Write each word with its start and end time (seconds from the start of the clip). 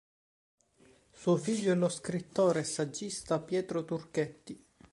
Suo 1.11 1.37
figlio 1.37 1.71
è 1.71 1.75
lo 1.75 1.87
scrittore 1.87 2.61
e 2.61 2.63
saggista 2.63 3.39
Pietro 3.39 3.85
Turchetti. 3.85 4.65